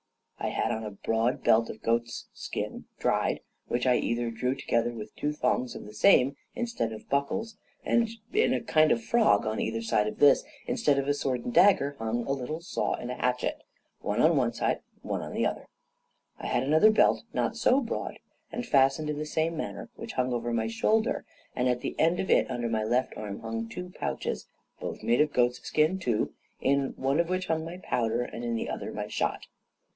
[0.39, 5.15] I had on a broad belt of goat's skin dried, which I drew together with
[5.15, 9.45] two thongs of the same instead of buckles, and in a kind of a frog
[9.45, 12.95] on either side of this, instead of a sword and dagger, hung a little saw
[12.95, 13.61] and a hatchet,
[13.99, 15.67] one on one side and one on the other.
[16.39, 18.17] I had another belt not so broad,
[18.51, 21.23] and fastened in the same manner, which hung over my shoulder,
[21.55, 24.47] and at the end of it, under my left arm, hung two pouches,
[24.79, 28.67] both made of goat's skin, too, in one of which hung my powder, in the
[28.69, 29.45] other my shot.